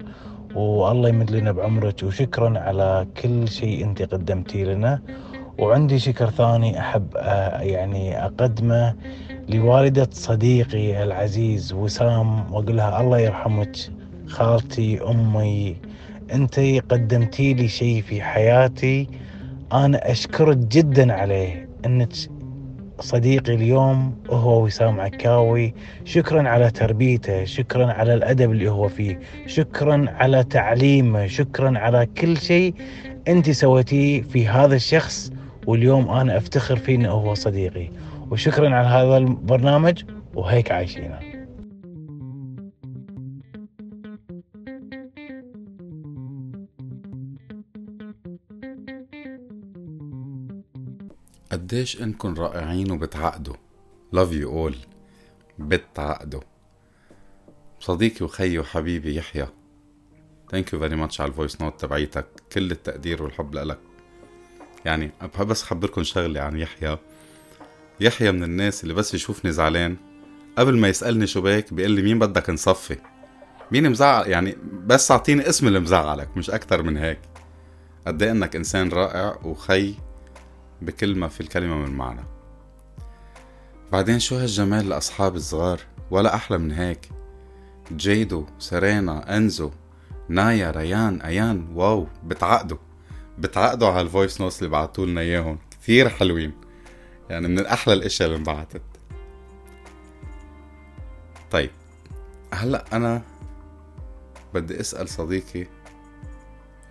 والله 0.56 1.08
يمد 1.08 1.30
لنا 1.30 1.52
بعمرك 1.52 2.02
وشكرا 2.02 2.58
على 2.58 3.06
كل 3.22 3.48
شيء 3.48 3.84
أنت 3.84 4.02
قدمتي 4.02 4.64
لنا. 4.64 5.00
وعندي 5.58 5.98
شكر 5.98 6.30
ثاني 6.30 6.78
أحب 6.80 7.06
آه، 7.16 7.60
يعني 7.60 8.24
أقدمه 8.24 8.94
لوالدة 9.48 10.08
صديقي 10.12 11.02
العزيز 11.02 11.72
وسام 11.72 12.52
وأقول 12.52 12.76
لها 12.76 13.00
الله 13.00 13.18
يرحمك 13.18 13.76
خالتي 14.26 15.02
أمي. 15.02 15.76
أنت 16.32 16.60
قدمتي 16.90 17.54
لي 17.54 17.68
شيء 17.68 18.02
في 18.02 18.22
حياتي 18.22 19.08
أنا 19.72 20.10
أشكرك 20.10 20.56
جدا 20.56 21.12
عليه 21.12 21.68
أنك 21.86 22.12
صديقي 23.02 23.54
اليوم 23.54 24.14
وهو 24.28 24.64
وسام 24.64 25.00
عكاوي. 25.00 25.74
شكرا 26.04 26.48
على 26.48 26.70
تربيته 26.70 27.44
شكرا 27.44 27.92
على 27.92 28.14
الأدب 28.14 28.50
اللي 28.50 28.70
هو 28.70 28.88
فيه 28.88 29.20
شكرا 29.46 30.06
على 30.08 30.44
تعليمه 30.44 31.26
شكرا 31.26 31.78
على 31.78 32.06
كل 32.06 32.36
شيء 32.36 32.74
أنت 33.28 33.50
سويتيه 33.50 34.22
في 34.22 34.46
هذا 34.46 34.74
الشخص. 34.76 35.32
واليوم 35.66 36.08
أنا 36.08 36.36
أفتخر 36.36 36.76
فيه 36.76 36.96
أنه 36.96 37.10
هو 37.10 37.34
صديقي. 37.34 37.90
وشكرا 38.30 38.74
على 38.74 38.88
هذا 38.88 39.16
البرنامج 39.16 40.02
وهيك 40.34 40.72
عايشينه 40.72 41.31
قديش 51.72 52.02
انكم 52.02 52.34
رائعين 52.34 52.90
وبتعقدوا. 52.90 53.54
Love 54.16 54.32
you 54.32 54.48
all. 54.48 54.76
بتعقدوا. 55.58 56.40
صديقي 57.80 58.24
وخيي 58.24 58.58
وحبيبي 58.58 59.16
يحيى. 59.16 59.48
thank 60.50 60.72
you 60.72 60.78
very 60.78 60.96
much 60.96 61.20
على 61.20 61.28
ال 61.28 61.33
voice 61.33 61.60
note 61.60 61.80
تبعيتك. 61.80 62.26
كل 62.52 62.70
التقدير 62.70 63.22
والحب 63.22 63.54
لك. 63.54 63.78
يعني 64.84 65.10
بحب 65.34 65.46
بس 65.46 65.62
اخبركم 65.62 66.02
شغلة 66.02 66.40
عن 66.40 66.56
يحيى. 66.56 66.98
يحيى 68.00 68.32
من 68.32 68.44
الناس 68.44 68.82
اللي 68.82 68.94
بس 68.94 69.14
يشوفني 69.14 69.52
زعلان. 69.52 69.96
قبل 70.58 70.78
ما 70.78 70.88
يسألني 70.88 71.26
شو 71.26 71.40
بك 71.40 71.74
بيقول 71.74 71.92
لي 71.92 72.02
مين 72.02 72.18
بدك 72.18 72.50
نصفي؟ 72.50 72.96
مين 73.70 73.90
مزعل 73.90 74.30
يعني 74.30 74.56
بس 74.86 75.10
أعطيني 75.10 75.48
اسم 75.48 75.68
اللي 75.68 75.80
مزعلك 75.80 76.36
مش 76.36 76.50
أكتر 76.50 76.82
من 76.82 76.96
هيك. 76.96 77.20
قد 78.06 78.22
إيه 78.22 78.30
إنك 78.30 78.56
إنسان 78.56 78.88
رائع 78.88 79.38
وخي 79.44 79.94
بكل 80.84 81.16
ما 81.16 81.28
في 81.28 81.40
الكلمة 81.40 81.74
من 81.76 81.90
معنى. 81.90 82.24
بعدين 83.92 84.18
شو 84.18 84.36
هالجمال 84.36 84.88
لأصحاب 84.88 85.36
الصغار؟ 85.36 85.80
ولا 86.10 86.34
أحلى 86.34 86.58
من 86.58 86.72
هيك. 86.72 87.08
جيدو 87.92 88.46
سيرينا 88.58 89.36
أنزو 89.36 89.70
نايا 90.28 90.70
ريان 90.70 91.20
أيان 91.20 91.68
واو 91.74 92.06
بتعقدوا. 92.24 92.78
بتعقدوا 93.38 93.88
على 93.88 94.00
ال 94.00 94.07
voice 94.07 94.40
notes 94.40 94.58
اللي 94.58 94.70
بعتوا 94.70 95.06
لنا 95.06 95.20
إياهم. 95.20 95.58
كثير 95.70 96.08
حلوين. 96.08 96.52
يعني 97.30 97.48
من 97.48 97.58
الأحلى 97.58 97.94
الأشياء 97.94 98.28
اللي 98.28 98.38
انبعتت. 98.38 98.82
طيب 101.50 101.70
هلأ 102.54 102.84
أنا 102.92 103.22
بدي 104.54 104.80
أسأل 104.80 105.08
صديقي 105.08 105.66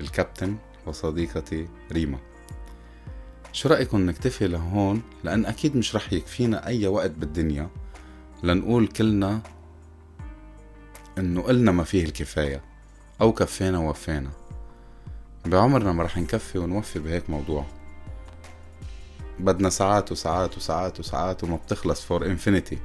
الكابتن 0.02 0.56
وصديقتي 0.86 1.68
ريما. 1.92 2.31
شو 3.54 3.70
رأيكم 3.70 4.10
نكتفي 4.10 4.48
لهون؟ 4.48 5.02
لأن 5.24 5.46
أكيد 5.46 5.76
مش 5.76 5.96
رح 5.96 6.14
يكفينا 6.14 6.68
أي 6.68 6.88
وقت 6.88 7.12
بالدنيا 7.12 7.70
لنقول 8.44 8.88
كلنا 8.88 9.42
إنه 11.18 11.42
قلنا 11.42 11.72
ما 11.72 11.84
فيه 11.84 12.06
الكفاية 12.06 12.62
أو 13.22 13.34
كفينا 13.34 13.80
ووفينا. 13.80 14.30
بعمرنا 15.46 15.92
ما 15.92 16.04
رح 16.04 16.18
نكفي 16.18 16.58
ونوفي 16.58 17.00
بهيك 17.00 17.30
موضوع. 17.30 17.66
بدنا 19.40 19.70
ساعات 19.70 20.12
وساعات 20.12 20.58
وساعات 20.58 21.00
وساعات 21.00 21.44
وما 21.44 21.56
بتخلص 21.56 22.02
for 22.02 22.26
infinity 22.26 22.78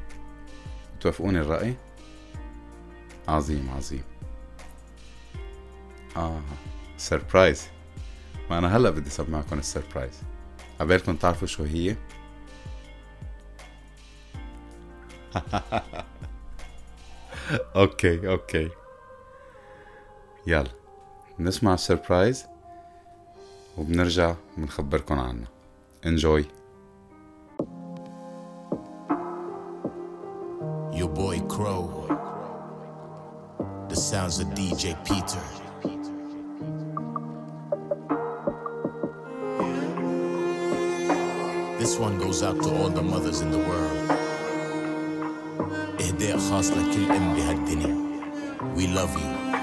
توافقوني 1.00 1.38
الرأي؟ 1.38 1.74
عظيم 3.28 3.70
عظيم. 3.76 4.02
آه 6.16 6.40
surprise 6.96 7.62
ما 8.50 8.58
أنا 8.58 8.76
هلأ 8.76 8.90
بدي 8.90 9.10
سمعكم 9.10 9.58
ال 9.58 9.65
surprise 9.65 10.22
عبالكم 10.80 11.16
تعرفوا 11.16 11.46
شو 11.46 11.62
هي 11.64 11.96
okay 17.76 18.28
okay 18.28 18.70
يلا 20.46 20.70
نسمع 21.38 21.74
ال 21.74 21.82
surprise 21.82 22.46
وبنرجع 23.78 24.34
بنخبركن 24.56 25.18
عنه 25.18 25.46
enjoy 26.06 26.44
Your 30.98 31.10
boy 31.10 31.40
Crow. 31.40 32.06
The 33.90 33.96
sounds 33.96 34.38
of 34.40 34.46
DJ 34.54 34.96
Peter. 35.04 35.65
Out 42.46 42.62
to 42.62 42.70
all 42.78 42.88
the 42.88 43.02
mothers 43.02 43.40
in 43.40 43.50
the 43.50 43.58
world. 43.58 43.92
إهداء 46.00 46.38
خاص 46.38 46.70
لكل 46.70 47.12
أم 47.16 47.34
بهالدنيا. 47.34 47.96
We 48.76 48.86
love 48.98 49.14
you. 49.18 49.56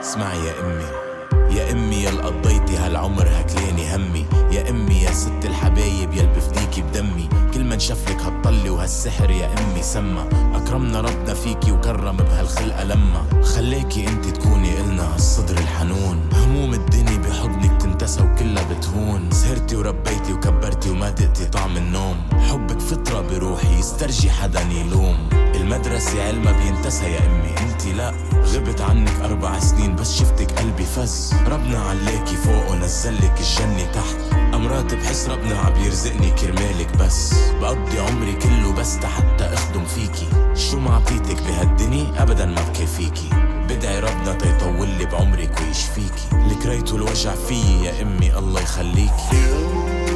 اسمعي 0.00 0.38
يا 0.38 0.52
أمي. 0.60 1.08
يا 1.56 1.72
أمي 1.72 1.96
يا 2.02 2.10
قضيتي 2.10 2.76
هالعمر 2.76 3.28
هكلاني 3.28 3.96
همي 3.96 4.26
يا 4.52 4.70
أمي 4.70 4.94
يا 5.02 5.12
ست 5.12 5.44
الحبايب 5.44 6.14
يا 6.14 6.22
بفديكي 6.36 6.82
بدمي 6.82 7.28
كل 7.54 7.64
من 7.64 7.78
شافلك 7.78 8.20
هالطلة 8.22 8.70
وهالسحر 8.70 9.30
يا 9.30 9.46
أمي 9.46 9.82
سما 9.82 10.28
أكرمنا 10.54 11.00
ربنا 11.00 11.34
فيكي 11.34 11.72
وكرم 11.72 12.16
بهالخلقة 12.16 12.84
لما 12.84 13.42
خليكي 13.42 14.08
انت 14.08 14.24
تكوني 14.24 14.80
إلنا 14.80 15.14
هالصدر 15.14 15.54
الحنون 15.58 16.20
هموم 16.32 16.74
الدنيا 16.74 17.18
بحضنك 17.18 17.77
تنتسى 18.08 18.22
وكلها 18.22 18.64
بتهون. 18.64 19.30
سهرتي 19.30 19.76
وربيتي 19.76 20.32
وكبرتي 20.32 20.90
وما 20.90 21.10
دقتي 21.10 21.44
طعم 21.44 21.76
النوم. 21.76 22.16
حبك 22.50 22.80
فطرة 22.80 23.20
بروحي 23.20 23.78
يسترجي 23.78 24.30
حدا 24.30 24.60
يلوم. 24.60 25.28
المدرسة 25.32 26.26
علما 26.26 26.52
بينتسى 26.52 27.04
يا 27.04 27.18
أمي. 27.26 27.70
أنت 27.70 27.86
لا. 27.86 28.14
غبت 28.54 28.80
عنك 28.80 29.20
أربع 29.24 29.58
سنين 29.58 29.96
بس 29.96 30.18
شفتك 30.18 30.50
قلبي 30.50 30.84
فز. 30.84 31.34
ربنا 31.46 31.78
علاكي 31.78 32.36
فوق 32.36 32.70
ونزلك 32.70 33.40
الجنة 33.40 33.92
تحت. 33.92 34.16
أمرات 34.54 34.94
بحس 34.94 35.28
ربنا 35.28 35.58
عم 35.58 35.84
يرزقني 35.84 36.30
كرمالك 36.30 36.96
بس. 36.96 37.34
بقضي 37.60 37.98
عمري 37.98 38.32
كله 38.32 38.72
بس 38.72 38.96
حتى 38.96 39.44
أخدم 39.44 39.84
فيكي. 39.84 40.28
شو 40.54 40.78
ما 40.78 40.94
عطيتك 40.94 41.42
بهالدنيا 41.42 42.22
أبدا 42.22 42.46
ما 42.46 42.62
بكفيكي. 42.62 43.47
بدعي 43.68 44.00
ربنا 44.00 44.32
تيطول 44.32 44.88
لي 44.88 45.06
بعمرك 45.06 45.60
ويشفيكي. 45.60 46.28
لكريتو 46.32 46.96
الوجع 46.96 47.34
فيي 47.34 47.84
يا 47.84 48.02
أمي 48.02 48.38
الله 48.38 48.60
يخليكي. 48.60 49.36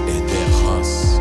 إهداء 0.08 0.50
خاص. 0.50 1.20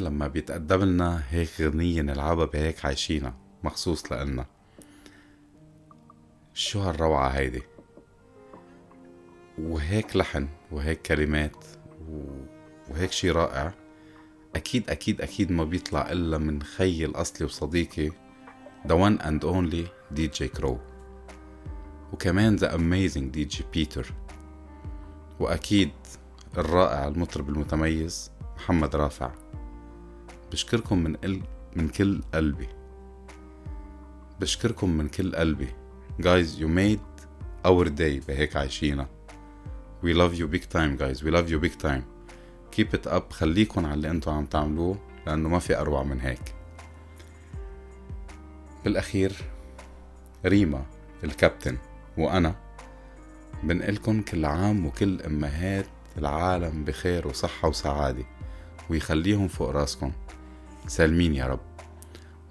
لما 0.00 0.28
بيتقدم 0.28 0.82
لنا 0.82 1.22
هيك 1.30 1.60
غنية 1.60 2.02
نلعبها 2.02 2.44
بهيك 2.44 2.84
عايشينا 2.84 3.34
مخصوص 3.64 4.12
لإلنا 4.12 4.46
شو 6.54 6.80
هالروعة 6.80 7.28
هيدي؟ 7.28 7.62
وهيك 9.58 10.16
لحن 10.16 10.48
وهيك 10.70 11.02
كلمات 11.02 11.64
وهيك 12.90 13.12
شي 13.12 13.30
رائع. 13.30 13.74
أكيد 14.56 14.90
أكيد 14.90 15.20
أكيد 15.20 15.52
ما 15.52 15.64
بيطلع 15.64 16.12
إلا 16.12 16.38
من 16.38 16.62
خيي 16.62 17.04
الأصلي 17.04 17.46
وصديقي 17.46 18.10
The 18.88 18.92
one 18.92 19.18
and 19.22 19.44
only 19.44 19.86
DJ 20.14 20.44
كرو 20.44 20.78
وكمان 22.12 22.58
The 22.58 22.62
amazing 22.70 23.36
DJ 23.36 23.62
بيتر 23.72 24.12
وأكيد 25.40 25.92
الرائع 26.58 27.08
المطرب 27.08 27.48
المتميز 27.48 28.30
محمد 28.56 28.96
رافع. 28.96 29.30
بشكركم 30.52 30.98
من 30.98 31.16
قل... 31.16 31.42
من 31.76 31.88
كل 31.88 32.20
قلبي. 32.34 32.68
بشكركم 34.40 34.90
من 34.90 35.08
كل 35.08 35.36
قلبي. 35.36 35.68
Guys 36.22 36.60
you 36.60 36.66
made 36.66 37.26
our 37.66 37.88
day 37.88 38.26
بهيك 38.28 38.56
عايشينا. 38.56 39.08
We 40.02 40.14
love 40.14 40.34
you 40.34 40.46
big 40.46 40.64
time 40.64 40.96
guys. 40.96 41.22
We 41.22 41.30
love 41.30 41.50
you 41.50 41.58
big 41.60 41.78
time. 41.82 42.02
Keep 42.76 42.94
it 42.94 43.06
up. 43.06 43.32
خليكن 43.32 43.84
على 43.84 43.94
اللي 43.94 44.10
أنتوا 44.10 44.32
عم 44.32 44.46
تعملوه 44.46 44.98
لأنه 45.26 45.48
ما 45.48 45.58
في 45.58 45.80
أروع 45.80 46.02
من 46.02 46.20
هيك. 46.20 46.54
بالأخير 48.84 49.32
ريما 50.46 50.84
الكابتن 51.24 51.76
وأنا 52.18 52.54
بنقلكن 53.62 54.22
كل 54.22 54.44
عام 54.44 54.86
وكل 54.86 55.22
أمهات 55.22 55.86
العالم 56.18 56.84
بخير 56.84 57.28
وصحة 57.28 57.68
وسعادة. 57.68 58.24
ويخليهم 58.90 59.48
فوق 59.48 59.70
راسكم 59.70 60.12
سالمين 60.86 61.34
يا 61.34 61.46
رب. 61.46 61.60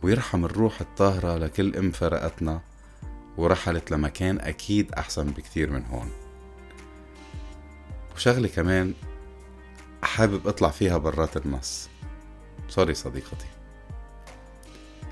ويرحم 0.04 0.46
الروح 0.46 0.82
الطاهرة 0.82 1.38
لكل 1.38 1.76
أم 1.76 1.92
فرقتنا 1.92 2.62
ورحلت 3.38 3.92
لمكان 3.92 4.40
أكيد 4.40 4.92
أحسن 4.92 5.28
بكتير 5.28 5.72
من 5.72 5.86
هون. 5.86 6.12
وشغلة 8.16 8.48
كمان 8.48 8.94
حابب 10.04 10.48
أطلع 10.48 10.70
فيها 10.70 10.98
برات 10.98 11.38
النص. 11.38 11.90
سوري 12.70 12.94
صديقتي. 12.94 13.46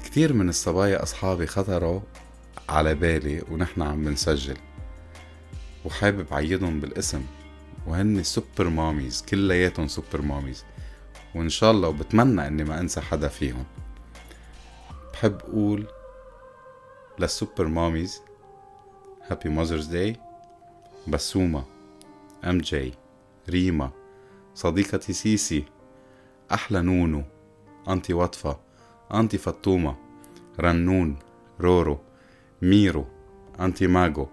كتير 0.06 0.34
من 0.34 0.49
الصبايا 0.49 1.03
أصحابي 1.03 1.47
خطروا 1.47 1.99
على 2.69 2.95
بالي 2.95 3.43
ونحن 3.51 3.82
عم 3.82 4.06
بنسجل. 4.06 4.58
وحابب 5.86 6.34
عيدهم 6.34 6.80
بالاسم. 6.80 7.25
وهن 7.88 8.23
super 8.23 8.69
mommies 8.69 9.26
كلياتهم 9.30 9.88
super 9.88 10.21
mommies. 10.21 10.63
وإن 11.36 11.50
شاء 11.50 11.72
الله 11.72 11.90
وبتمنى 11.90 12.48
إني 12.48 12.63
ما 12.63 12.80
أنسى 12.80 13.02
حدا 13.02 13.28
فيهم. 13.28 13.63
بحب 15.13 15.40
أقول 15.42 15.88
لل 17.19 17.33
super 17.33 17.67
mommies 17.67 18.21
happy 19.32 19.50
Mother's 19.50 19.86
Day 19.86 20.15
بسومة 21.08 21.63
MJ 22.43 22.93
ريما 23.50 23.92
صديقتي 24.56 25.13
سيسي 25.13 25.63
أحلى 26.54 26.82
نونو 26.82 27.24
أنتي 27.90 28.13
وطفة 28.13 28.60
أنتي 29.13 29.38
فطومة 29.38 29.96
رنون 30.60 31.20
رورو 31.62 32.00
ميرو 32.62 33.06
أنتي 33.60 33.88
ماجو 33.88 34.28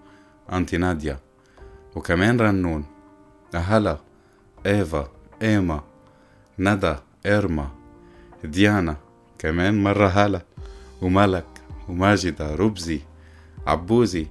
أنتي 0.53 0.77
ناديا 0.77 1.19
وكمان 1.97 2.41
رنون 2.41 2.85
أهلا 3.55 3.99
إيفا 4.67 5.09
إيما 5.43 5.83
ندى 6.59 6.97
إرما 7.27 7.69
ديانا 8.45 8.97
كمان 9.39 9.83
مرة 9.83 10.09
هلا 10.09 10.43
وملك 11.03 11.47
وماجدة 11.89 12.55
ربزي 12.55 13.01
عبوزي 13.67 14.27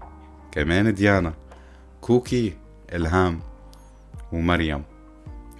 كمان 0.51 0.93
ديانا 0.93 1.33
كوكي 2.01 2.53
إلهام 2.93 3.39
ومريم. 4.31 4.83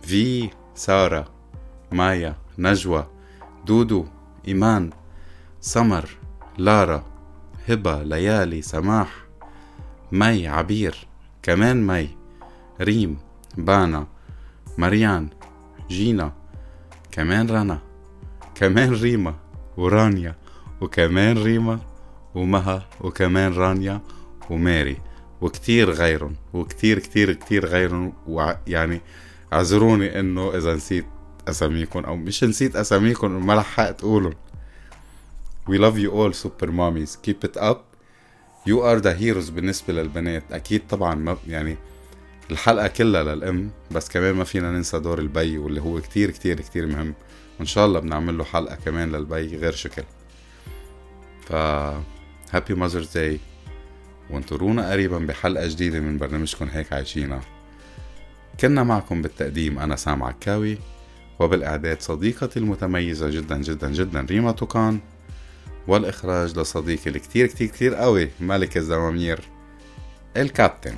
في 0.02 0.50
سارة 0.76 1.28
مايا 1.92 2.36
نجوى 2.58 3.08
دودو 3.66 4.06
إيمان 4.48 4.90
سمر 5.62 6.10
لارا 6.58 7.04
هبة 7.70 8.04
ليالي 8.04 8.62
سماح 8.62 9.10
مي 10.12 10.48
عبير 10.48 11.08
كمان 11.44 11.88
مي 11.88 12.10
ريم 12.82 13.18
بانا 13.58 14.08
مريان 14.78 15.30
جينا 15.90 16.34
كمان 17.14 17.50
رنا 17.50 17.80
كمان 18.56 18.94
ريما 18.94 19.36
ورانيا 19.78 20.36
وكمان 20.82 21.44
ريما 21.44 21.80
ومها 22.36 22.90
وكمان 23.02 23.54
رانيا 23.54 24.02
وماري 24.50 24.98
وكتير 25.42 25.92
غيرهم 25.92 26.36
وكتير 26.54 27.00
كتير 27.00 27.34
كتير 27.34 27.66
غيرهم 27.66 28.14
ويعني 28.28 29.02
اعذروني 29.54 30.20
إنه 30.20 30.58
إذا 30.58 30.76
نسيت 30.76 31.06
أساميكم 31.48 32.00
أو 32.00 32.16
مش 32.16 32.44
نسيت 32.44 32.76
أساميكم 32.76 33.46
ما 33.46 33.54
لحقت 33.54 34.04
أقولهم. 34.04 34.34
We 35.70 35.78
love 35.78 35.98
you 35.98 36.12
all 36.12 36.34
super 36.34 36.68
mommies. 36.68 37.16
Keep 37.26 37.44
it 37.44 37.58
up. 37.58 37.80
You 38.66 38.82
are 38.82 39.00
the 39.00 39.14
heroes 39.14 39.52
بالنسبة 39.52 39.94
للبنات. 39.94 40.44
أكيد 40.52 40.82
طبعا 40.90 41.16
ما 41.16 41.38
يعني 41.48 41.78
الحلقة 42.54 42.88
كلها 42.88 43.24
للأم 43.24 43.72
بس 43.92 44.10
كمان 44.10 44.36
ما 44.36 44.44
فينا 44.44 44.72
ننسى 44.72 45.00
دور 45.00 45.20
البي 45.20 45.58
واللي 45.58 45.82
هو 45.82 46.02
كتير 46.02 46.32
كتير 46.32 46.62
كتير 46.62 46.88
مهم. 46.88 47.14
وإن 47.60 47.66
شاء 47.66 47.86
الله 47.86 48.00
بنعمل 48.00 48.38
له 48.38 48.44
حلقة 48.44 48.76
كمان 48.76 49.12
للبي 49.12 49.58
غير 49.58 49.72
شكل. 49.72 50.04
ف 51.46 51.54
هابي 52.52 52.74
ماذرز 52.76 53.18
داي 53.18 53.40
وانطرونا 54.30 54.92
قريبا 54.92 55.18
بحلقة 55.18 55.68
جديدة 55.68 56.00
من 56.00 56.18
برنامجكم 56.18 56.66
هيك 56.66 56.94
عايشينا 56.94 57.42
كنا 58.60 58.84
معكم 58.84 59.22
بالتقديم 59.22 59.80
أنا 59.80 59.96
سام 59.96 60.24
عكاوي. 60.24 60.78
وبالإعداد 61.40 62.02
صديقتي 62.02 62.60
المتميزة 62.60 63.30
جدا 63.30 63.58
جدا 63.58 63.90
جدا 63.92 64.22
ريما 64.22 64.52
توكان. 64.52 65.00
والإخراج 65.88 66.60
لصديقي 66.60 67.10
الكتير 67.10 67.48
كتير 67.48 67.68
كتير 67.68 67.96
قوي 67.96 68.30
ملك 68.40 68.78
الزمامير 68.78 69.40
الكابتن. 70.38 70.96